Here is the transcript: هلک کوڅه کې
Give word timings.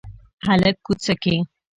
هلک 0.47 0.75
کوڅه 0.85 1.13
کې 1.21 1.35